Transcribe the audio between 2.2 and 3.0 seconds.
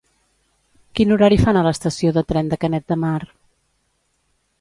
tren de Canet de